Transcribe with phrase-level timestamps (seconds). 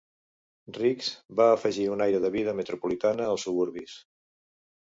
[0.77, 1.09] Rich's
[1.41, 3.97] va afegir un aire de vida metropolitana als suburbis.